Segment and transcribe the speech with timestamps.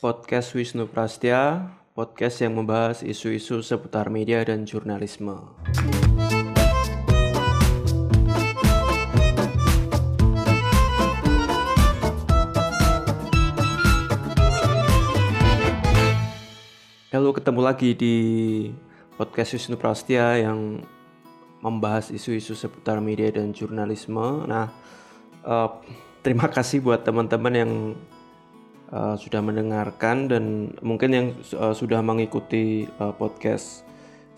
[0.00, 5.36] podcast Wisnu Prastya, podcast yang membahas isu-isu seputar media dan jurnalisme.
[17.12, 18.16] Halo, ketemu lagi di
[19.20, 20.80] podcast Wisnu Prastya yang
[21.60, 24.48] membahas isu-isu seputar media dan jurnalisme.
[24.48, 24.72] Nah,
[25.44, 25.68] uh,
[26.24, 27.72] terima kasih buat teman-teman yang
[28.94, 31.26] uh, sudah mendengarkan dan mungkin yang
[31.56, 33.86] uh, sudah mengikuti uh, podcast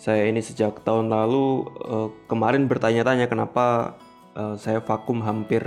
[0.02, 1.68] saya ini sejak tahun lalu.
[1.78, 3.96] Uh, kemarin bertanya-tanya kenapa
[4.34, 5.62] uh, saya vakum hampir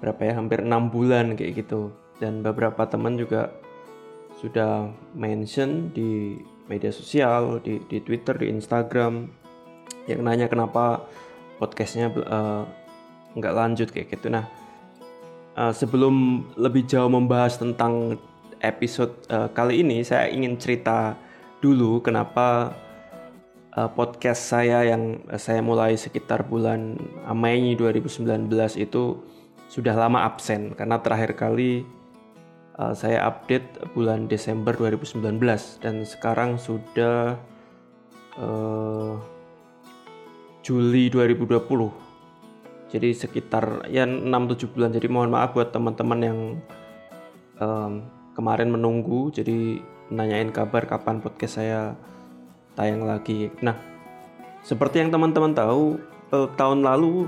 [0.00, 1.92] berapa ya, hampir enam bulan kayak gitu.
[2.20, 3.52] Dan beberapa teman juga
[4.40, 9.28] sudah mention di media sosial, di, di Twitter, di Instagram,
[10.08, 11.04] yang nanya kenapa
[11.60, 12.64] podcastnya uh,
[13.36, 14.32] nggak lanjut kayak gitu.
[14.32, 14.48] Nah,
[15.56, 18.18] uh, sebelum lebih jauh membahas tentang
[18.62, 21.14] episode uh, kali ini, saya ingin cerita
[21.58, 22.74] dulu kenapa
[23.76, 26.98] uh, podcast saya yang saya mulai sekitar bulan
[27.32, 29.20] Mei 2019 itu
[29.68, 30.76] sudah lama absen.
[30.76, 31.82] Karena terakhir kali
[32.78, 35.40] uh, saya update bulan Desember 2019
[35.82, 37.38] dan sekarang sudah
[38.38, 39.18] uh,
[40.64, 42.03] Juli 2020
[42.94, 44.94] jadi sekitar ya 6-7 bulan.
[44.94, 46.38] Jadi mohon maaf buat teman-teman yang
[47.58, 48.06] um,
[48.38, 49.34] kemarin menunggu.
[49.34, 49.82] Jadi
[50.14, 51.98] nanyain kabar kapan podcast saya
[52.78, 53.50] tayang lagi.
[53.58, 53.74] Nah
[54.62, 55.98] seperti yang teman-teman tahu
[56.30, 57.26] eh, tahun lalu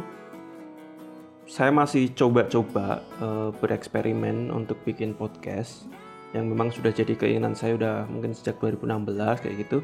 [1.50, 5.82] saya masih coba-coba eh, bereksperimen untuk bikin podcast
[6.30, 9.82] yang memang sudah jadi keinginan saya udah mungkin sejak 2016 kayak gitu.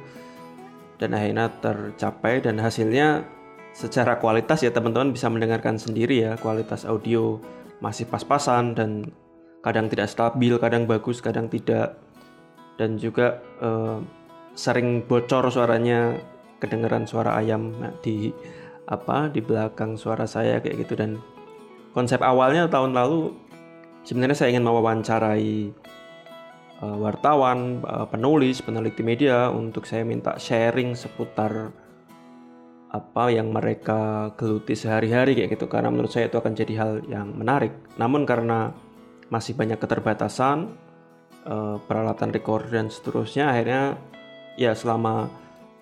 [1.03, 3.27] Dan akhirnya tercapai dan hasilnya
[3.73, 7.41] secara kualitas ya teman-teman bisa mendengarkan sendiri ya kualitas audio
[7.83, 9.11] masih pas-pasan dan
[9.63, 11.99] kadang tidak stabil, kadang bagus, kadang tidak.
[12.79, 13.99] Dan juga eh,
[14.55, 16.19] sering bocor suaranya
[16.63, 18.31] kedengaran suara ayam di
[18.87, 20.95] apa di belakang suara saya kayak gitu.
[20.99, 21.19] Dan
[21.95, 23.35] konsep awalnya tahun lalu
[24.07, 25.55] sebenarnya saya ingin mewawancarai
[26.83, 31.71] uh, wartawan, uh, penulis, peneliti media untuk saya minta sharing seputar
[32.93, 35.67] apa yang mereka geluti sehari-hari kayak gitu.
[35.67, 37.73] Karena menurut saya itu akan jadi hal yang menarik.
[37.97, 38.77] Namun karena
[39.33, 40.69] masih banyak keterbatasan
[41.49, 43.97] uh, peralatan record dan seterusnya akhirnya
[44.61, 45.33] ya selama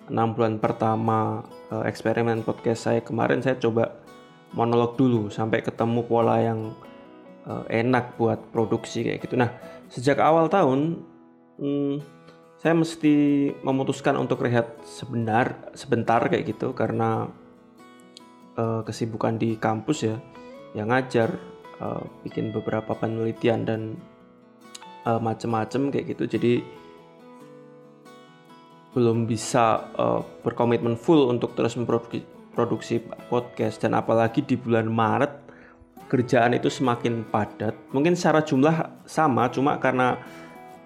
[0.07, 3.99] enam bulan pertama uh, eksperimen podcast saya kemarin saya coba
[4.55, 6.71] monolog dulu sampai ketemu pola yang
[7.43, 9.35] uh, enak buat produksi kayak gitu.
[9.35, 9.51] Nah
[9.91, 11.03] sejak awal tahun
[11.59, 12.20] hmm,
[12.61, 17.25] saya mesti memutuskan untuk rehat sebenar sebentar kayak gitu karena
[18.53, 20.21] uh, kesibukan di kampus ya
[20.77, 21.41] yang ngajar
[21.81, 23.81] uh, bikin beberapa penelitian dan
[25.09, 26.37] uh, macem-macem kayak gitu.
[26.37, 26.53] Jadi
[28.93, 33.81] belum bisa uh, berkomitmen full untuk terus memproduksi podcast.
[33.81, 35.33] Dan apalagi di bulan Maret
[36.11, 37.73] kerjaan itu semakin padat.
[37.89, 40.19] Mungkin secara jumlah sama cuma karena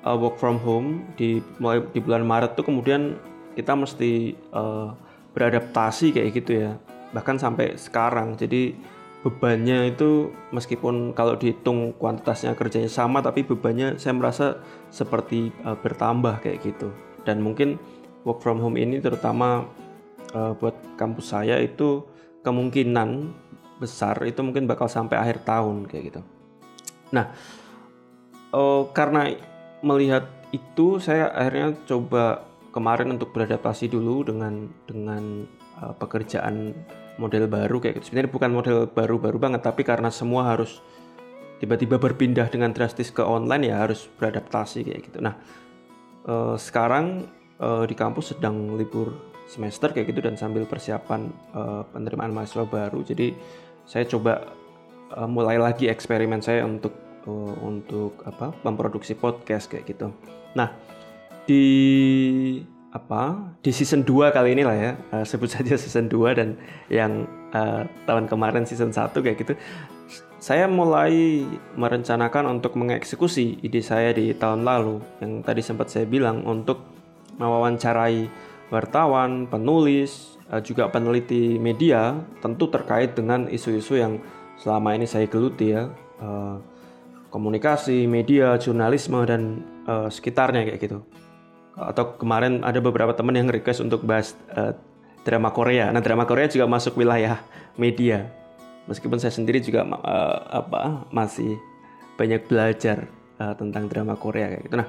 [0.05, 3.17] uh, work from home di mulai di bulan Maret tuh kemudian
[3.57, 4.93] kita mesti uh,
[5.33, 6.71] beradaptasi kayak gitu ya.
[7.11, 8.37] Bahkan sampai sekarang.
[8.37, 8.77] Jadi
[9.25, 14.61] bebannya itu meskipun kalau dihitung kuantitasnya kerjanya sama tapi bebannya saya merasa
[14.93, 16.93] seperti uh, bertambah kayak gitu.
[17.25, 17.81] Dan mungkin
[18.21, 19.65] work from home ini terutama
[20.37, 22.05] uh, buat kampus saya itu
[22.45, 23.33] kemungkinan
[23.81, 26.21] besar itu mungkin bakal sampai akhir tahun kayak gitu.
[27.11, 27.33] Nah
[28.53, 29.33] uh, karena
[29.85, 32.41] melihat itu saya akhirnya coba
[32.73, 35.45] kemarin untuk beradaptasi dulu dengan dengan
[35.79, 36.73] uh, pekerjaan
[37.21, 38.11] model baru kayak gitu.
[38.11, 40.81] Sebenarnya bukan model baru-baru banget tapi karena semua harus
[41.61, 45.23] tiba-tiba berpindah dengan drastis ke online ya harus beradaptasi kayak gitu.
[45.23, 45.37] Nah,
[46.27, 47.29] uh, sekarang
[47.61, 49.15] uh, di kampus sedang libur
[49.45, 53.05] semester kayak gitu dan sambil persiapan uh, penerimaan mahasiswa baru.
[53.05, 53.31] Jadi
[53.85, 54.49] saya coba
[55.13, 60.13] uh, mulai lagi eksperimen saya untuk uh, untuk apa memproduksi podcast kayak gitu.
[60.55, 60.71] Nah
[61.45, 61.65] di
[62.95, 66.55] apa di season 2 kali ini lah ya uh, sebut saja season 2 dan
[66.87, 69.53] yang uh, tahun kemarin season 1 kayak gitu.
[70.39, 71.41] Saya mulai
[71.73, 75.01] merencanakan untuk mengeksekusi ide saya di tahun lalu.
[75.17, 76.85] Yang tadi sempat saya bilang untuk
[77.41, 78.29] mewawancarai
[78.69, 84.21] wartawan, penulis, juga peneliti media tentu terkait dengan isu-isu yang
[84.61, 85.89] selama ini saya geluti ya
[87.35, 91.03] komunikasi, media, jurnalisme dan uh, sekitarnya kayak gitu.
[91.75, 94.71] Atau kemarin ada beberapa teman yang request untuk bahas uh,
[95.27, 95.91] drama Korea.
[95.91, 97.43] Nah, drama Korea juga masuk wilayah
[97.75, 98.31] media.
[98.87, 101.59] Meskipun saya sendiri juga uh, apa masih
[102.15, 103.11] banyak belajar
[103.43, 104.75] uh, tentang drama Korea kayak gitu.
[104.79, 104.87] Nah,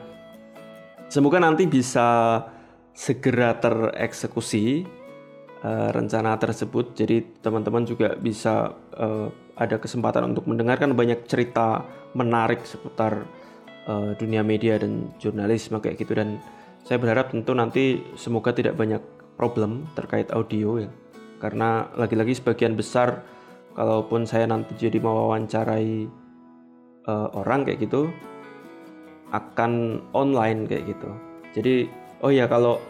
[1.11, 2.39] semoga nanti bisa
[2.95, 4.87] segera tereksekusi
[5.67, 6.95] uh, rencana tersebut.
[6.95, 13.25] Jadi teman-teman juga bisa uh, ada kesempatan untuk mendengarkan banyak cerita menarik seputar
[13.89, 16.13] uh, dunia media dan jurnalisme kayak gitu.
[16.13, 16.41] Dan
[16.85, 19.01] saya berharap tentu nanti semoga tidak banyak
[19.41, 20.91] problem terkait audio ya.
[21.41, 23.25] Karena lagi-lagi sebagian besar
[23.77, 26.09] kalaupun saya nanti jadi mewawancarai
[27.09, 28.09] uh, orang kayak gitu
[29.33, 31.11] akan online kayak gitu.
[31.57, 31.75] Jadi
[32.25, 32.81] oh ya kalau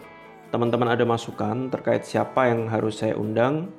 [0.50, 3.70] teman-teman ada masukan terkait siapa yang harus saya undang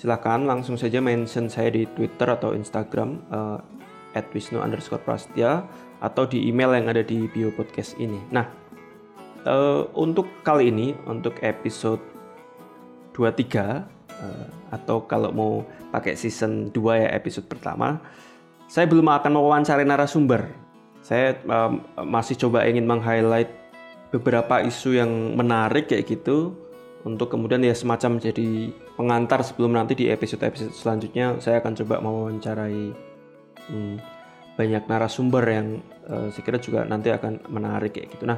[0.00, 3.60] silahkan langsung saja mention saya di Twitter atau Instagram uh,
[4.32, 5.68] wisnu underscore prastya
[6.00, 8.16] atau di email yang ada di bio podcast ini.
[8.32, 8.48] Nah
[9.44, 12.00] uh, untuk kali ini untuk episode
[13.12, 15.52] 23 uh, atau kalau mau
[15.92, 18.00] pakai season 2 ya episode pertama
[18.72, 20.48] saya belum akan mewawancari narasumber.
[21.04, 23.52] Saya um, masih coba ingin meng-highlight
[24.16, 26.56] beberapa isu yang menarik kayak gitu
[27.04, 32.84] untuk kemudian ya semacam jadi pengantar sebelum nanti di episode-episode selanjutnya saya akan coba mewawancarai
[33.72, 33.96] hmm,
[34.60, 35.68] banyak narasumber yang
[36.04, 38.28] uh, saya kira juga nanti akan menarik kayak gitu.
[38.28, 38.36] Nah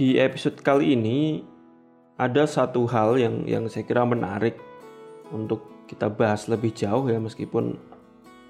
[0.00, 1.44] di episode kali ini
[2.16, 4.56] ada satu hal yang yang saya kira menarik
[5.28, 7.76] untuk kita bahas lebih jauh ya meskipun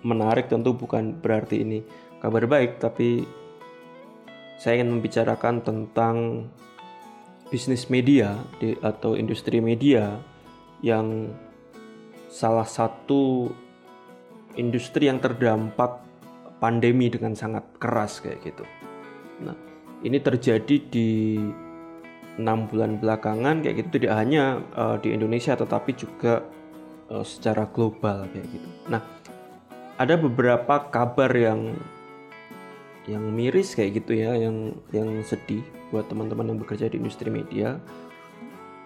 [0.06, 1.82] menarik tentu bukan berarti ini
[2.22, 3.26] kabar baik tapi
[4.62, 6.46] saya ingin membicarakan tentang
[7.52, 10.16] bisnis media di, atau industri media
[10.80, 11.28] yang
[12.32, 13.52] salah satu
[14.56, 16.00] industri yang terdampak
[16.56, 18.64] pandemi dengan sangat keras kayak gitu.
[19.44, 19.52] Nah,
[20.00, 21.36] ini terjadi di
[22.40, 26.40] enam bulan belakangan kayak gitu tidak hanya uh, di Indonesia tetapi juga
[27.12, 28.68] uh, secara global kayak gitu.
[28.88, 29.04] Nah,
[30.00, 31.76] ada beberapa kabar yang
[33.04, 35.60] yang miris kayak gitu ya, yang yang sedih
[35.92, 37.76] buat teman-teman yang bekerja di industri media.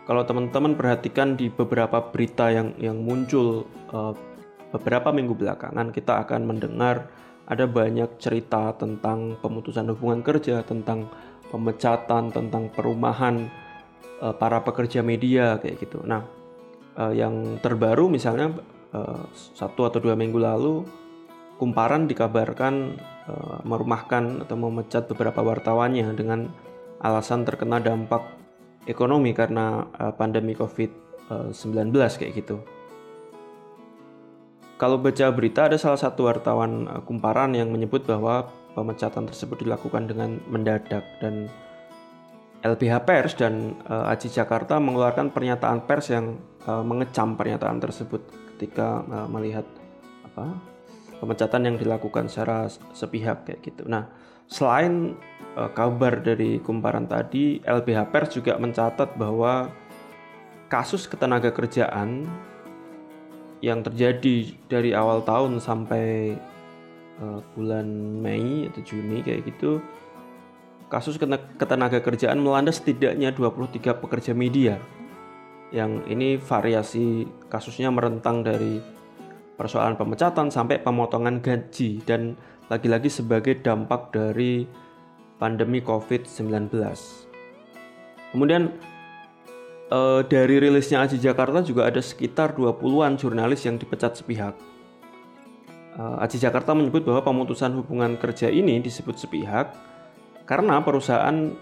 [0.06, 4.14] Kalau teman-teman perhatikan di beberapa berita yang yang muncul uh,
[4.74, 7.06] beberapa minggu belakangan, kita akan mendengar
[7.46, 11.06] ada banyak cerita tentang pemutusan hubungan kerja, tentang
[11.50, 13.46] pemecatan, tentang perumahan
[14.18, 16.02] uh, para pekerja media kayak gitu.
[16.02, 16.26] Nah,
[16.98, 18.50] uh, yang terbaru misalnya
[18.94, 20.82] uh, satu atau dua minggu lalu,
[21.56, 26.46] Kumparan dikabarkan Eh, merumahkan atau memecat beberapa wartawannya dengan
[27.00, 28.36] alasan terkena dampak
[28.86, 32.62] ekonomi karena uh, pandemi COVID-19 kayak gitu.
[34.76, 40.04] Kalau baca berita ada salah satu wartawan uh, Kumparan yang menyebut bahwa pemecatan tersebut dilakukan
[40.04, 41.48] dengan mendadak dan
[42.60, 46.36] LBH Pers dan uh, Aji Jakarta mengeluarkan pernyataan pers yang
[46.68, 48.20] uh, mengecam pernyataan tersebut
[48.56, 49.64] ketika uh, melihat
[50.28, 50.75] apa
[51.18, 53.88] pemecatan yang dilakukan secara sepihak kayak gitu.
[53.88, 54.08] Nah,
[54.46, 55.16] selain
[55.56, 59.72] uh, kabar dari kumparan tadi, LBH Pers juga mencatat bahwa
[60.66, 62.26] kasus ketenaga kerjaan
[63.64, 66.36] yang terjadi dari awal tahun sampai
[67.22, 67.86] uh, bulan
[68.20, 69.80] Mei atau Juni kayak gitu
[70.86, 71.18] kasus
[71.58, 74.78] ketenaga kerjaan melanda setidaknya 23 pekerja media
[75.74, 78.78] yang ini variasi kasusnya merentang dari
[79.56, 82.36] persoalan pemecatan sampai pemotongan gaji dan
[82.68, 84.68] lagi-lagi sebagai dampak dari
[85.40, 86.72] pandemi COVID-19.
[88.32, 88.72] Kemudian
[89.92, 94.54] eh, dari rilisnya Aji Jakarta juga ada sekitar 20-an jurnalis yang dipecat sepihak.
[95.96, 99.72] Eh, Aji Jakarta menyebut bahwa pemutusan hubungan kerja ini disebut sepihak
[100.44, 101.56] karena perusahaan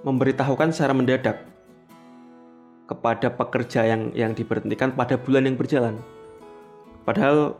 [0.00, 1.44] memberitahukan secara mendadak
[2.88, 6.00] kepada pekerja yang yang diberhentikan pada bulan yang berjalan.
[7.04, 7.56] Padahal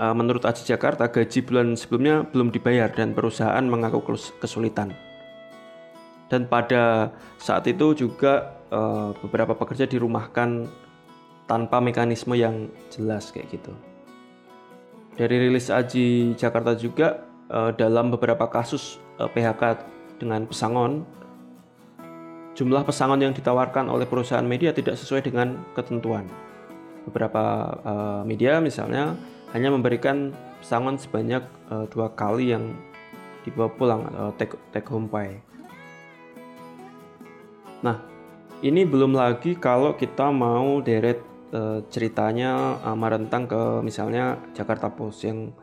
[0.00, 4.92] uh, menurut Aji Jakarta gaji bulan sebelumnya belum dibayar dan perusahaan mengaku kesulitan.
[6.26, 10.66] Dan pada saat itu juga uh, beberapa pekerja dirumahkan
[11.46, 13.72] tanpa mekanisme yang jelas kayak gitu.
[15.16, 19.80] Dari rilis Aji Jakarta juga uh, dalam beberapa kasus uh, PHK
[20.18, 21.06] dengan pesangon
[22.56, 26.24] jumlah pesangon yang ditawarkan oleh perusahaan media tidak sesuai dengan ketentuan
[27.06, 27.42] beberapa
[27.86, 29.14] uh, media misalnya
[29.54, 32.74] hanya memberikan pesangon sebanyak uh, dua kali yang
[33.46, 35.38] dibawa pulang atau take, take home pay.
[37.86, 38.02] Nah,
[38.66, 41.22] ini belum lagi kalau kita mau deret
[41.54, 45.54] uh, ceritanya uh, merentang ke misalnya Jakarta Post yang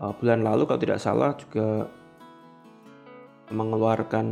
[0.00, 1.90] uh, bulan lalu kalau tidak salah juga
[3.52, 4.26] mengeluarkan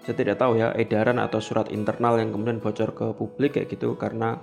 [0.00, 3.94] saya tidak tahu ya edaran atau surat internal yang kemudian bocor ke publik kayak gitu
[4.00, 4.40] karena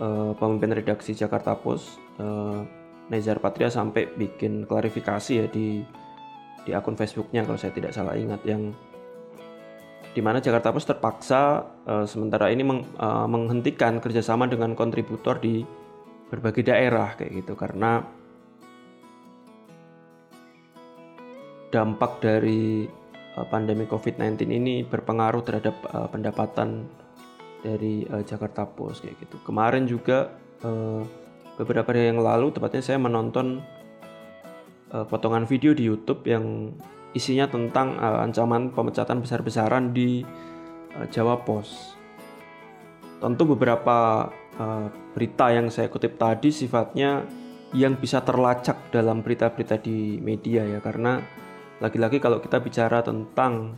[0.00, 2.64] uh, pemimpin redaksi Jakarta Post uh,
[3.06, 5.84] Nezar Patria sampai bikin klarifikasi ya di
[6.66, 8.74] di akun Facebooknya kalau saya tidak salah ingat yang
[10.16, 15.60] di mana Jakarta Post terpaksa uh, sementara ini meng, uh, menghentikan kerjasama dengan kontributor di
[16.32, 17.52] berbagai daerah kayak gitu.
[17.52, 18.00] Karena
[21.68, 22.88] dampak dari
[23.36, 26.88] uh, pandemi COVID-19 ini berpengaruh terhadap uh, pendapatan
[27.60, 29.36] dari uh, Jakarta Post kayak gitu.
[29.44, 30.32] Kemarin juga
[30.64, 31.02] uh,
[31.56, 33.64] beberapa hari yang lalu tepatnya saya menonton
[34.92, 36.76] uh, potongan video di YouTube yang
[37.16, 40.20] isinya tentang uh, ancaman pemecatan besar-besaran di
[41.00, 41.96] uh, Jawa Pos.
[43.16, 44.28] Tentu beberapa
[44.60, 44.86] uh,
[45.16, 47.24] berita yang saya kutip tadi sifatnya
[47.72, 51.18] yang bisa terlacak dalam berita-berita di media ya karena
[51.80, 53.76] lagi-lagi kalau kita bicara tentang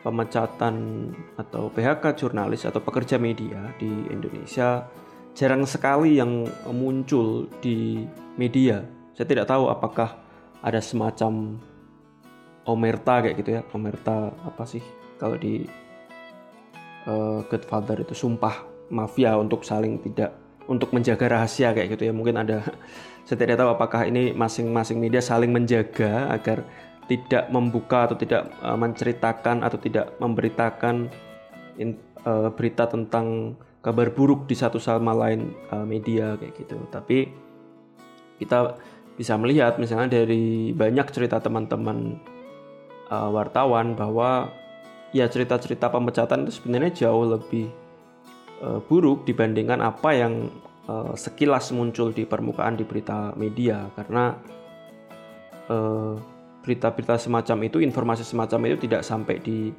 [0.00, 4.88] pemecatan atau PHK jurnalis atau pekerja media di Indonesia
[5.36, 8.04] jarang sekali yang muncul di
[8.34, 8.82] media.
[9.14, 10.16] Saya tidak tahu apakah
[10.60, 11.60] ada semacam
[12.68, 14.84] omerta kayak gitu ya omerta apa sih
[15.16, 15.64] kalau di
[17.08, 20.36] uh, Godfather itu sumpah mafia untuk saling tidak
[20.68, 22.62] untuk menjaga rahasia kayak gitu ya mungkin ada
[23.26, 26.62] saya tidak tahu apakah ini masing-masing media saling menjaga agar
[27.10, 31.10] tidak membuka atau tidak uh, menceritakan atau tidak memberitakan
[31.74, 36.78] in, uh, berita tentang kabar buruk di satu sama lain uh, media kayak gitu.
[36.86, 37.26] Tapi
[38.38, 38.78] kita
[39.18, 42.22] bisa melihat misalnya dari banyak cerita teman-teman
[43.10, 44.54] uh, wartawan bahwa
[45.10, 47.66] ya cerita-cerita pemecatan itu sebenarnya jauh lebih
[48.62, 50.46] uh, buruk dibandingkan apa yang
[50.86, 53.90] uh, sekilas muncul di permukaan di berita media.
[53.98, 54.38] Karena
[56.60, 59.72] berita-berita semacam itu informasi semacam itu tidak sampai di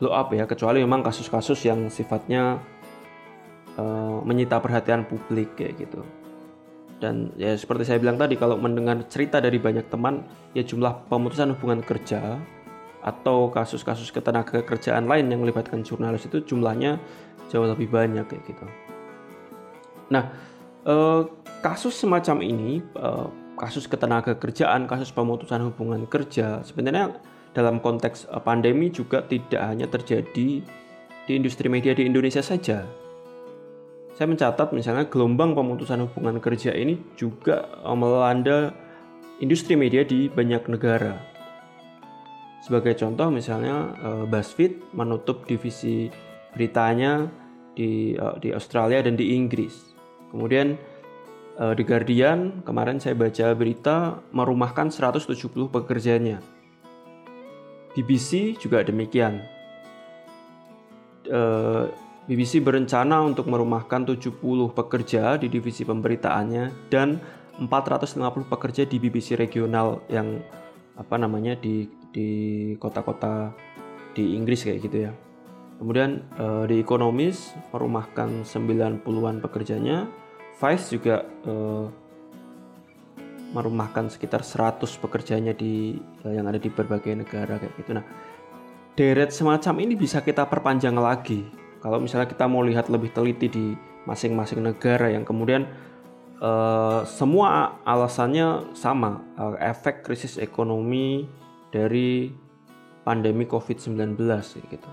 [0.00, 2.60] blow up ya kecuali memang kasus-kasus yang sifatnya
[3.76, 6.00] uh, menyita perhatian publik kayak gitu
[6.96, 10.24] dan ya seperti saya bilang tadi kalau mendengar cerita dari banyak teman
[10.56, 12.40] ya jumlah pemutusan hubungan kerja
[13.06, 16.98] atau kasus-kasus ketenaga kerjaan lain yang melibatkan jurnalis itu jumlahnya
[17.46, 18.66] jauh lebih banyak kayak gitu.
[20.10, 20.34] Nah,
[20.82, 21.22] eh,
[21.62, 27.16] kasus semacam ini, eh, kasus ketenaga kerjaan, kasus pemutusan hubungan kerja, sebenarnya
[27.56, 30.60] dalam konteks eh, pandemi juga tidak hanya terjadi
[31.26, 32.84] di industri media di Indonesia saja,
[34.14, 38.76] saya mencatat misalnya gelombang pemutusan hubungan kerja ini juga eh, melanda
[39.40, 41.16] industri media di banyak negara.
[42.60, 46.12] Sebagai contoh misalnya eh, BuzzFeed menutup divisi
[46.52, 47.28] beritanya
[47.76, 49.92] di di Australia dan di Inggris.
[50.32, 50.80] Kemudian
[51.56, 56.44] The Guardian kemarin saya baca berita merumahkan 170 pekerjanya.
[57.96, 59.40] BBC juga demikian.
[62.28, 64.36] BBC berencana untuk merumahkan 70
[64.76, 67.16] pekerja di divisi pemberitaannya dan
[67.56, 70.44] 450 pekerja di BBC regional yang
[70.98, 72.28] apa namanya di di
[72.76, 73.54] kota-kota
[74.12, 75.12] di Inggris kayak gitu ya.
[75.76, 80.08] Kemudian uh, di Economist merumahkan 90-an pekerjanya.
[80.56, 81.86] Vice juga uh,
[83.52, 87.92] merumahkan sekitar 100 pekerjanya di uh, yang ada di berbagai negara kayak gitu.
[87.96, 88.04] Nah,
[88.96, 93.66] deret semacam ini bisa kita perpanjang lagi kalau misalnya kita mau lihat lebih teliti di
[94.08, 95.68] masing-masing negara yang kemudian
[96.40, 101.28] uh, semua alasannya sama, uh, efek krisis ekonomi
[101.70, 102.32] dari
[103.06, 104.18] pandemi COVID-19
[104.66, 104.90] gitu.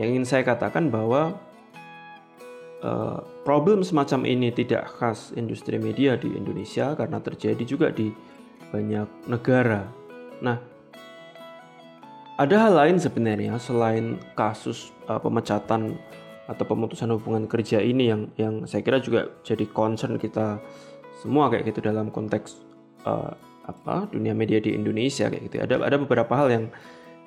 [0.00, 1.36] Yang ingin saya katakan bahwa
[2.82, 8.10] uh, problem semacam ini tidak khas industri media di Indonesia karena terjadi juga di
[8.70, 9.86] banyak negara.
[10.42, 10.58] Nah,
[12.38, 15.96] ada hal lain sebenarnya selain kasus uh, pemecatan
[16.50, 20.58] atau pemutusan hubungan kerja ini yang yang saya kira juga jadi concern kita
[21.22, 22.58] semua kayak gitu dalam konteks
[23.06, 23.30] uh,
[23.62, 25.56] apa dunia media di Indonesia kayak gitu.
[25.62, 26.64] Ada ada beberapa hal yang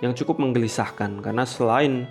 [0.04, 2.04] yang cukup menggelisahkan karena selain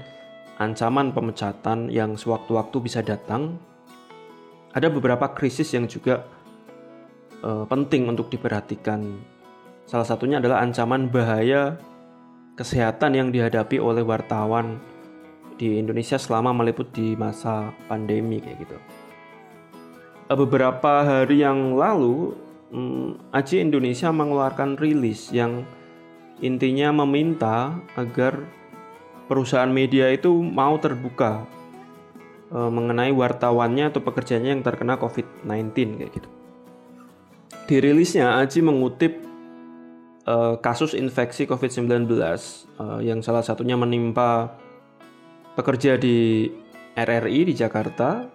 [0.58, 3.58] ancaman pemecatan yang sewaktu-waktu bisa datang,
[4.74, 6.26] ada beberapa krisis yang juga
[7.42, 9.22] uh, penting untuk diperhatikan.
[9.86, 11.78] Salah satunya adalah ancaman bahaya
[12.54, 14.78] kesehatan yang dihadapi oleh wartawan
[15.54, 18.76] di Indonesia selama meliput di masa pandemi kayak gitu.
[20.24, 22.34] Eh, beberapa hari yang lalu,
[22.72, 25.62] hmm, AJ Indonesia mengeluarkan rilis yang
[26.42, 28.42] intinya meminta agar
[29.26, 31.44] perusahaan media itu mau terbuka
[32.52, 36.28] e, mengenai wartawannya atau pekerjaannya yang terkena COVID-19 kayak gitu.
[37.64, 39.24] Di rilisnya Aji mengutip
[40.24, 42.26] e, kasus infeksi COVID-19 e,
[43.04, 44.54] yang salah satunya menimpa
[45.54, 46.50] bekerja di
[46.94, 48.26] RRI di Jakarta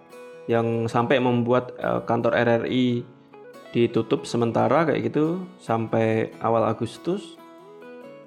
[0.48, 3.04] yang sampai membuat uh, kantor RRI
[3.70, 7.39] ditutup sementara kayak gitu sampai awal Agustus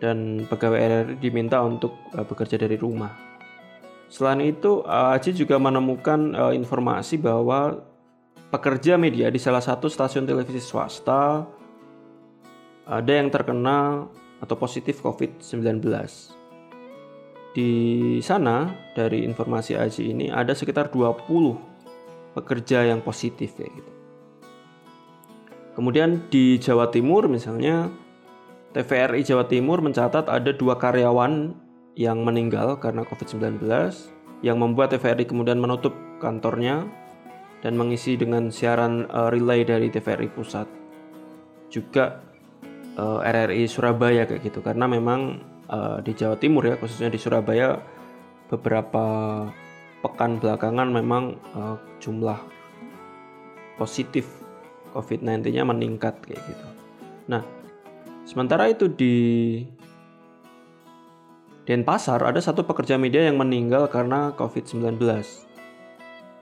[0.04, 3.16] dan pegawai RRI diminta untuk uh, bekerja dari rumah.
[4.12, 7.80] Selain itu, Aji juga menemukan uh, informasi bahwa
[8.52, 11.48] pekerja media di salah satu stasiun televisi swasta
[12.84, 14.04] ada yang terkena
[14.44, 15.80] atau positif COVID-19.
[17.56, 17.72] Di
[18.20, 23.92] sana, dari informasi Aji ini ada sekitar 20 pekerja yang positif ya gitu.
[25.74, 27.90] Kemudian di Jawa Timur misalnya
[28.74, 31.54] TVRI Jawa Timur mencatat ada dua karyawan
[31.94, 33.62] yang meninggal karena COVID-19
[34.42, 36.90] yang membuat TVRI kemudian menutup kantornya
[37.62, 40.68] dan mengisi dengan siaran uh, relay dari TVRI Pusat.
[41.70, 42.20] Juga
[42.98, 45.38] uh, eh, RRI Surabaya kayak gitu karena memang
[45.70, 47.78] uh, di Jawa Timur ya khususnya di Surabaya
[48.50, 49.06] beberapa
[50.02, 52.42] pekan belakangan memang uh, jumlah
[53.78, 54.28] positif
[54.98, 56.68] COVID-19-nya meningkat kayak gitu.
[57.32, 57.63] Nah,
[58.24, 59.16] sementara itu di
[61.64, 65.00] Denpasar ada satu pekerja media yang meninggal karena COVID-19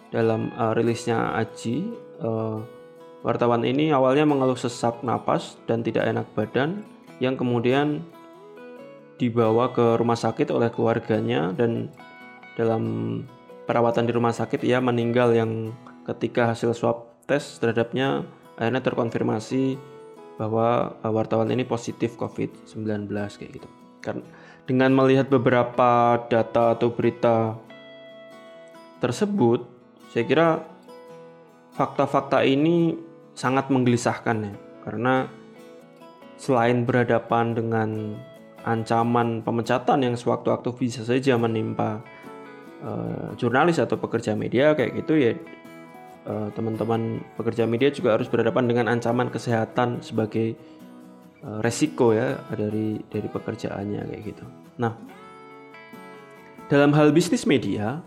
[0.09, 1.93] dalam uh, rilisnya Aji,
[2.25, 2.57] uh,
[3.21, 6.81] wartawan ini awalnya mengeluh sesak napas dan tidak enak badan,
[7.21, 8.01] yang kemudian
[9.21, 11.93] dibawa ke rumah sakit oleh keluarganya dan
[12.57, 12.83] dalam
[13.69, 15.71] perawatan di rumah sakit ia meninggal yang
[16.09, 18.25] ketika hasil swab tes terhadapnya
[18.57, 19.77] akhirnya terkonfirmasi
[20.41, 23.69] bahwa uh, wartawan ini positif COVID-19 kayak gitu.
[24.01, 24.25] Kan
[24.65, 27.53] dengan melihat beberapa data atau berita
[28.97, 29.61] tersebut,
[30.09, 30.47] saya kira
[31.77, 32.97] fakta-fakta ini
[33.37, 35.29] sangat menggelisahkan ya, karena
[36.41, 37.89] selain berhadapan dengan
[38.65, 42.01] ancaman pemecatan yang sewaktu-waktu bisa saja menimpa
[42.81, 45.33] uh, jurnalis atau pekerja media kayak gitu ya
[46.25, 50.57] uh, teman-teman pekerja media juga harus berhadapan dengan ancaman kesehatan sebagai
[51.45, 54.45] uh, resiko ya dari dari pekerjaannya kayak gitu.
[54.77, 54.93] Nah,
[56.71, 58.01] dalam hal bisnis media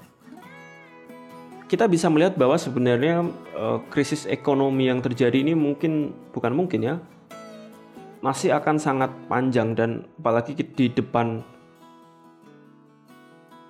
[1.64, 3.24] kita bisa melihat bahwa sebenarnya
[3.56, 6.96] uh, krisis ekonomi yang terjadi ini mungkin bukan mungkin ya
[8.24, 11.44] masih akan sangat panjang dan apalagi di depan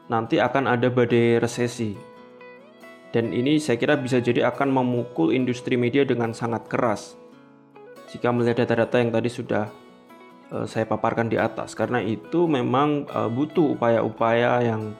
[0.06, 2.13] nanti akan ada badai resesi
[3.14, 7.14] dan ini saya kira bisa jadi akan memukul industri media dengan sangat keras
[8.10, 9.70] jika melihat data-data yang tadi sudah
[10.50, 14.98] uh, saya paparkan di atas karena itu memang uh, butuh upaya-upaya yang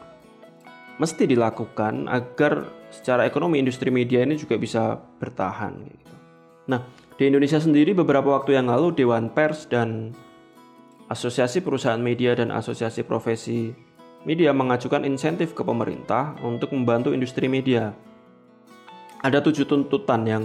[1.03, 6.15] mesti dilakukan agar secara ekonomi industri media ini juga bisa bertahan gitu.
[6.71, 6.87] Nah,
[7.19, 10.15] di Indonesia sendiri beberapa waktu yang lalu Dewan Pers dan
[11.11, 13.75] Asosiasi Perusahaan Media dan Asosiasi Profesi
[14.25, 17.93] Media mengajukan insentif ke pemerintah untuk membantu industri media.
[19.21, 20.45] Ada tujuh tuntutan yang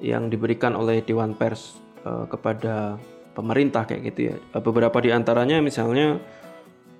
[0.00, 2.96] yang diberikan oleh Dewan Pers uh, kepada
[3.36, 4.36] pemerintah kayak gitu ya.
[4.60, 6.20] Beberapa di antaranya misalnya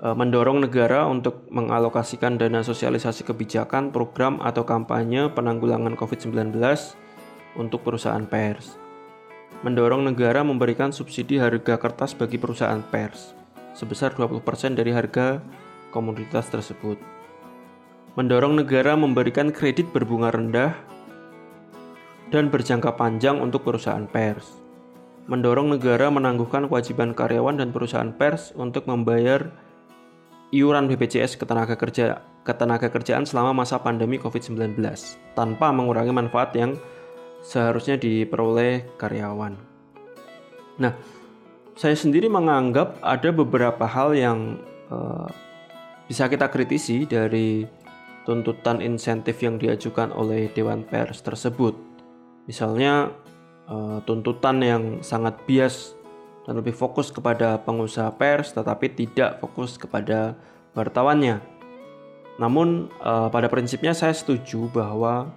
[0.00, 6.56] Eh, mendorong negara untuk mengalokasikan dana sosialisasi kebijakan, program, atau kampanye penanggulangan COVID-19
[7.60, 8.80] untuk perusahaan pers.
[9.60, 13.36] Mendorong negara memberikan subsidi harga kertas bagi perusahaan pers
[13.76, 14.40] sebesar 20%
[14.72, 15.44] dari harga
[15.90, 16.96] komoditas tersebut.
[18.18, 20.74] Mendorong negara memberikan kredit berbunga rendah
[22.31, 24.59] dan berjangka panjang untuk perusahaan pers.
[25.31, 29.50] Mendorong negara menangguhkan kewajiban karyawan dan perusahaan pers untuk membayar
[30.50, 34.81] iuran BPJS ketenaga kerja ketenaga kerjaan selama masa pandemi COVID-19
[35.37, 36.74] tanpa mengurangi manfaat yang
[37.44, 39.55] seharusnya diperoleh karyawan.
[40.81, 40.92] Nah,
[41.76, 45.29] saya sendiri menganggap ada beberapa hal yang uh,
[46.11, 47.62] bisa kita kritisi dari
[48.27, 51.79] tuntutan insentif yang diajukan oleh Dewan Pers tersebut.
[52.51, 53.14] Misalnya
[53.70, 55.94] uh, tuntutan yang sangat bias
[56.42, 60.35] dan lebih fokus kepada pengusaha pers tetapi tidak fokus kepada
[60.75, 61.38] wartawannya.
[62.42, 65.31] Namun uh, pada prinsipnya saya setuju bahwa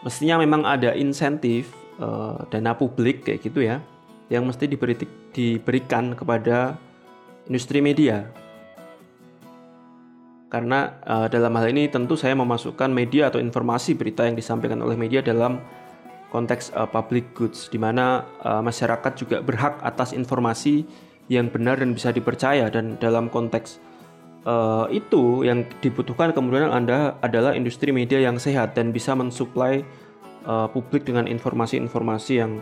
[0.00, 3.84] mestinya memang ada insentif uh, dana publik kayak gitu ya
[4.32, 4.96] yang mesti diberi,
[5.36, 6.80] diberikan kepada
[7.44, 8.39] industri media.
[10.50, 14.98] Karena uh, dalam hal ini tentu saya memasukkan media atau informasi berita yang disampaikan oleh
[14.98, 15.62] media dalam
[16.34, 20.82] konteks uh, public goods di mana uh, masyarakat juga berhak atas informasi
[21.30, 23.78] yang benar dan bisa dipercaya dan dalam konteks
[24.42, 29.86] uh, itu yang dibutuhkan kemudian Anda adalah industri media yang sehat dan bisa mensuplai
[30.46, 32.58] uh, publik dengan informasi-informasi yang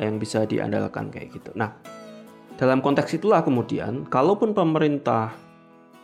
[0.00, 1.52] yang bisa diandalkan kayak gitu.
[1.52, 1.76] Nah,
[2.56, 5.36] dalam konteks itulah kemudian kalaupun pemerintah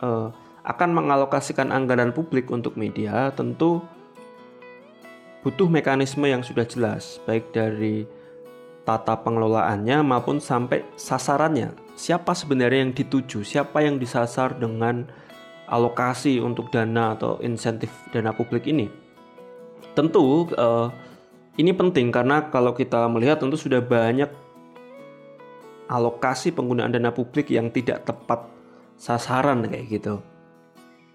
[0.05, 0.29] uh,
[0.67, 3.79] akan mengalokasikan anggaran publik untuk media, tentu
[5.39, 8.03] butuh mekanisme yang sudah jelas, baik dari
[8.83, 11.71] tata pengelolaannya maupun sampai sasarannya.
[11.95, 15.07] Siapa sebenarnya yang dituju, siapa yang disasar dengan
[15.71, 18.91] alokasi untuk dana atau insentif dana publik ini.
[19.95, 20.91] Tentu uh,
[21.55, 24.27] ini penting karena kalau kita melihat tentu sudah banyak
[25.87, 28.51] alokasi penggunaan dana publik yang tidak tepat
[28.99, 30.19] sasaran kayak gitu.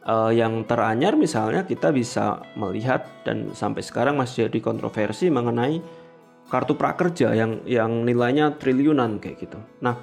[0.03, 5.79] Uh, yang teranyar misalnya kita bisa melihat dan sampai sekarang masih jadi kontroversi mengenai
[6.51, 9.62] kartu prakerja yang yang nilainya triliunan kayak gitu.
[9.79, 9.95] Nah,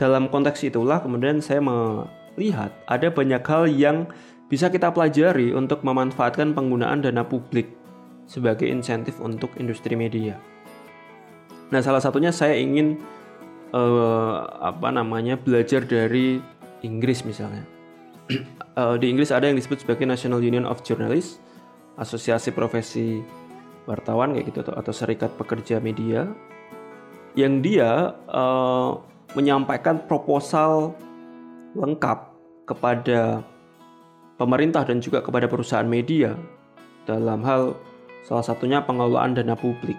[0.00, 4.08] dalam konteks itulah kemudian saya melihat ada banyak hal yang
[4.48, 7.70] bisa kita pelajari untuk memanfaatkan penggunaan dana publik
[8.24, 10.40] sebagai insentif untuk industri media.
[11.70, 12.98] Nah, salah satunya saya ingin
[13.76, 16.42] uh, apa namanya belajar dari
[16.82, 17.62] Inggris misalnya.
[18.78, 21.42] Uh, di Inggris ada yang disebut sebagai National Union of Journalists,
[21.98, 23.20] asosiasi profesi
[23.88, 26.28] wartawan kayak gitu atau serikat pekerja media,
[27.34, 28.98] yang dia uh,
[29.34, 30.94] menyampaikan proposal
[31.74, 32.34] lengkap
[32.66, 33.42] kepada
[34.38, 36.34] pemerintah dan juga kepada perusahaan media
[37.06, 37.74] dalam hal
[38.30, 39.96] Salah satunya pengelolaan dana publik.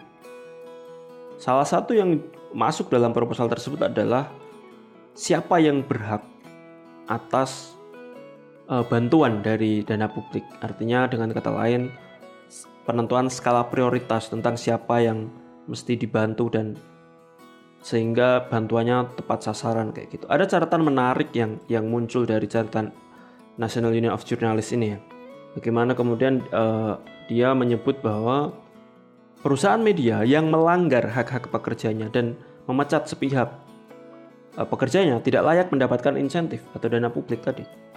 [1.41, 2.21] Salah satu yang
[2.53, 4.29] masuk dalam proposal tersebut adalah
[5.17, 6.21] siapa yang berhak
[7.09, 7.73] atas
[8.71, 10.47] uh, bantuan dari dana publik.
[10.63, 11.91] Artinya dengan kata lain
[12.87, 15.29] penentuan skala prioritas tentang siapa yang
[15.69, 16.73] mesti dibantu dan
[17.81, 20.25] sehingga bantuannya tepat sasaran kayak gitu.
[20.29, 22.93] Ada catatan menarik yang yang muncul dari catatan
[23.57, 24.99] National Union of Journalists ini ya.
[25.57, 26.95] Bagaimana kemudian uh,
[27.27, 28.55] dia menyebut bahwa
[29.41, 32.37] perusahaan media yang melanggar hak-hak pekerjanya dan
[32.69, 33.49] memecat sepihak
[34.55, 37.90] uh, pekerjanya tidak layak mendapatkan insentif atau dana publik tadi.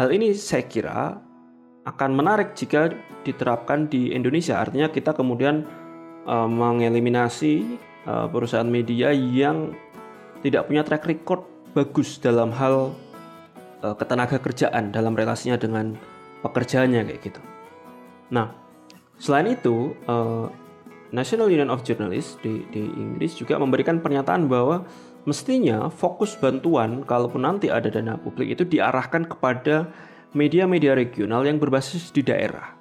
[0.00, 1.20] Hal ini saya kira
[1.84, 2.88] akan menarik jika
[3.20, 4.56] diterapkan di Indonesia.
[4.56, 5.68] Artinya kita kemudian
[6.24, 7.76] uh, mengeliminasi
[8.08, 9.76] uh, perusahaan media yang
[10.40, 11.44] tidak punya track record
[11.76, 12.96] bagus dalam hal
[13.84, 15.92] uh, ketenaga kerjaan dalam relasinya dengan
[16.40, 17.40] pekerjaannya kayak gitu.
[18.32, 18.56] Nah,
[19.20, 20.48] Selain itu, uh,
[21.12, 24.88] National Union of Journalists di, di Inggris juga memberikan pernyataan bahwa
[25.28, 29.90] mestinya fokus bantuan kalaupun nanti ada dana publik itu diarahkan kepada
[30.32, 32.80] media-media regional yang berbasis di daerah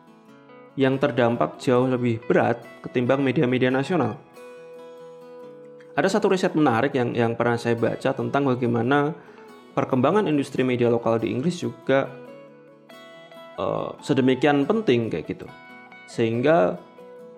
[0.79, 4.15] yang terdampak jauh lebih berat ketimbang media-media nasional.
[5.91, 9.11] Ada satu riset menarik yang yang pernah saya baca tentang bagaimana
[9.75, 12.07] perkembangan industri media lokal di Inggris juga
[13.59, 15.47] uh, sedemikian penting kayak gitu.
[16.07, 16.79] Sehingga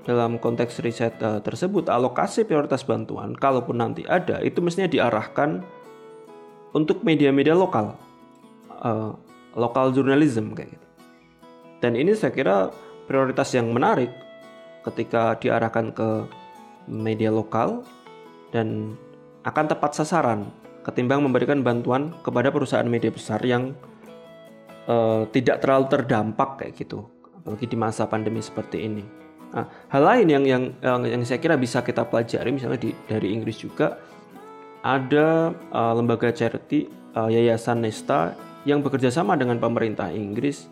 [0.02, 5.62] dalam konteks riset uh, tersebut alokasi prioritas bantuan kalaupun nanti ada itu mestinya diarahkan
[6.74, 7.94] untuk media-media lokal.
[8.82, 9.14] Uh,
[9.54, 10.88] lokal journalism kayak gitu.
[11.84, 12.72] Dan ini saya kira
[13.06, 14.10] prioritas yang menarik
[14.88, 16.10] ketika diarahkan ke
[16.90, 17.86] media lokal
[18.50, 18.98] dan
[19.46, 20.50] akan tepat sasaran
[20.82, 23.78] ketimbang memberikan bantuan kepada perusahaan media besar yang
[24.90, 27.06] uh, tidak terlalu terdampak kayak gitu
[27.42, 29.04] apalagi di masa pandemi seperti ini.
[29.52, 33.36] Nah, hal lain yang, yang yang yang saya kira bisa kita pelajari misalnya di dari
[33.36, 34.00] Inggris juga
[34.80, 36.88] ada uh, lembaga charity
[37.20, 38.32] uh, Yayasan Nesta
[38.64, 40.72] yang bekerja sama dengan pemerintah Inggris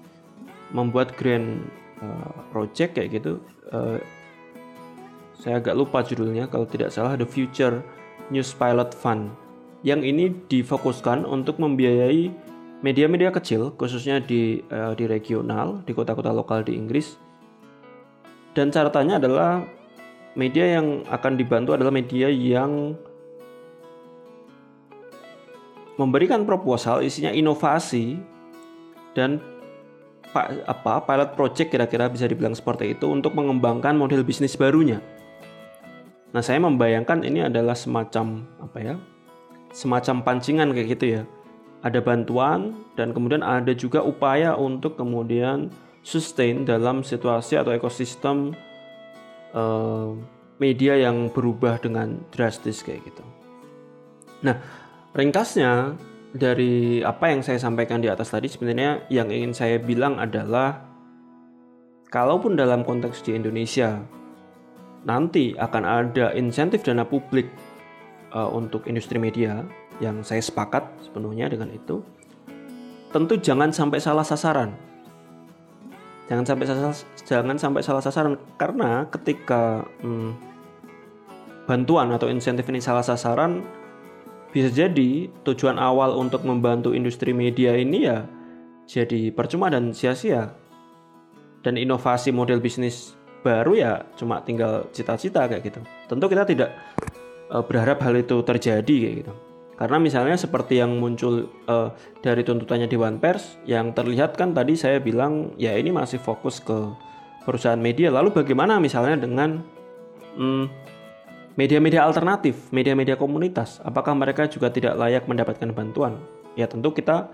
[0.71, 1.65] membuat grand
[1.99, 3.43] uh, project kayak gitu.
[3.67, 3.99] Uh,
[5.39, 7.79] saya agak lupa judulnya kalau tidak salah The Future
[8.31, 9.31] News Pilot Fund
[9.87, 12.27] yang ini difokuskan untuk membiayai
[12.83, 17.15] media-media kecil khususnya di uh, di regional di kota-kota lokal di Inggris
[18.57, 19.63] dan catatannya adalah
[20.33, 22.95] media yang akan dibantu adalah media yang
[25.99, 28.15] memberikan proposal isinya inovasi
[29.13, 29.43] dan
[30.69, 35.01] apa pilot project kira-kira bisa dibilang seperti itu untuk mengembangkan model bisnis barunya.
[36.29, 38.95] Nah, saya membayangkan ini adalah semacam apa ya?
[39.73, 41.21] Semacam pancingan kayak gitu ya
[41.79, 45.71] ada bantuan dan kemudian ada juga upaya untuk kemudian
[46.09, 48.57] sustain dalam situasi atau ekosistem
[49.53, 50.17] uh,
[50.57, 53.21] media yang berubah dengan drastis kayak gitu.
[54.41, 54.57] Nah,
[55.13, 55.93] ringkasnya
[56.33, 60.81] dari apa yang saya sampaikan di atas tadi sebenarnya yang ingin saya bilang adalah
[62.09, 64.01] kalaupun dalam konteks di Indonesia
[65.05, 67.45] nanti akan ada insentif dana publik
[68.33, 69.61] uh, untuk industri media
[70.01, 72.01] yang saya sepakat sepenuhnya dengan itu.
[73.09, 74.88] Tentu jangan sampai salah sasaran.
[76.29, 76.93] Jangan sampai salah,
[77.25, 80.37] jangan sampai salah sasaran karena ketika hmm,
[81.65, 83.65] bantuan atau insentif ini salah sasaran
[84.53, 88.29] bisa jadi tujuan awal untuk membantu industri media ini ya
[88.89, 90.53] jadi percuma dan sia-sia.
[91.59, 93.13] Dan inovasi model bisnis
[93.43, 95.81] baru ya cuma tinggal cita-cita kayak gitu.
[96.09, 96.69] Tentu kita tidak
[97.53, 99.33] uh, berharap hal itu terjadi kayak gitu.
[99.79, 104.99] Karena misalnya seperti yang muncul uh, dari tuntutannya Dewan Pers yang terlihat kan tadi saya
[104.99, 106.75] bilang ya ini masih fokus ke
[107.47, 108.11] perusahaan media.
[108.11, 109.63] Lalu bagaimana misalnya dengan
[110.35, 110.67] hmm,
[111.55, 113.79] media-media alternatif, media-media komunitas?
[113.79, 116.19] Apakah mereka juga tidak layak mendapatkan bantuan?
[116.59, 117.31] Ya tentu kita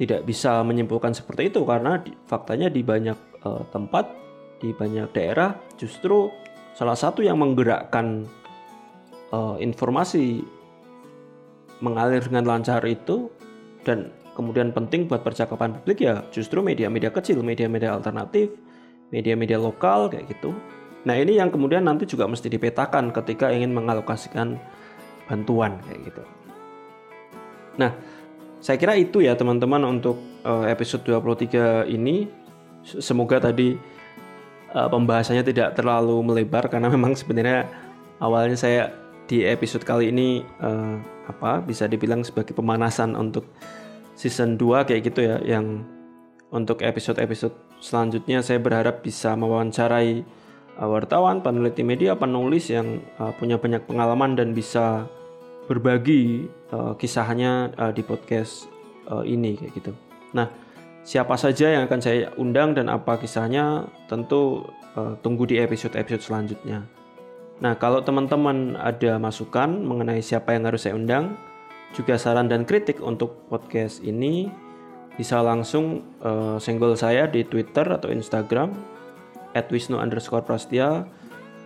[0.00, 4.08] tidak bisa menyimpulkan seperti itu karena di, faktanya di banyak uh, tempat,
[4.64, 6.32] di banyak daerah justru
[6.72, 8.24] salah satu yang menggerakkan
[9.28, 10.55] uh, informasi
[11.80, 13.28] mengalir dengan lancar itu
[13.84, 18.52] dan kemudian penting buat percakapan publik ya justru media-media kecil, media-media alternatif,
[19.08, 20.52] media-media lokal kayak gitu.
[21.08, 24.60] Nah ini yang kemudian nanti juga mesti dipetakan ketika ingin mengalokasikan
[25.24, 26.22] bantuan kayak gitu.
[27.80, 27.96] Nah
[28.60, 32.28] saya kira itu ya teman-teman untuk uh, episode 23 ini.
[32.86, 33.74] Semoga tadi
[34.74, 37.66] uh, pembahasannya tidak terlalu melebar karena memang sebenarnya
[38.22, 38.82] awalnya saya
[39.26, 43.50] di episode kali ini uh, apa bisa dibilang sebagai pemanasan untuk
[44.16, 45.84] season 2 kayak gitu ya yang
[46.54, 50.24] untuk episode-episode selanjutnya saya berharap bisa mewawancarai
[50.80, 55.04] uh, wartawan, peneliti media, penulis yang uh, punya banyak pengalaman dan bisa
[55.66, 58.70] berbagi uh, kisahnya di podcast
[59.22, 59.92] ini kayak gitu.
[60.34, 60.50] Nah,
[61.06, 64.66] siapa saja yang akan saya undang dan apa kisahnya tentu
[65.22, 66.82] tunggu di episode-episode selanjutnya.
[67.56, 71.40] Nah, kalau teman-teman ada masukan mengenai siapa yang harus saya undang,
[71.96, 74.52] juga saran dan kritik untuk podcast ini,
[75.16, 78.76] bisa langsung uh, senggol saya di Twitter atau Instagram
[79.56, 81.08] at wisnu underscore prastia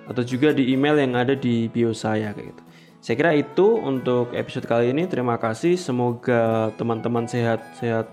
[0.06, 2.62] atau juga di email yang ada di bio saya kayak gitu.
[3.00, 5.08] Saya kira itu untuk episode kali ini.
[5.10, 5.74] Terima kasih.
[5.74, 8.06] Semoga teman-teman sehat-sehat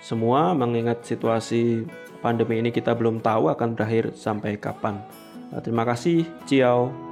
[0.00, 1.84] semua mengingat situasi
[2.24, 5.02] pandemi ini kita belum tahu akan berakhir sampai kapan.
[5.60, 6.24] Terima kasih.
[6.46, 7.09] Ciao.